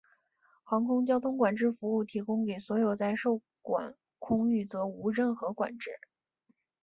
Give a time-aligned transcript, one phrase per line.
[0.63, 5.91] 航空交通管制服务提供给所有在受管空域则无任何管制。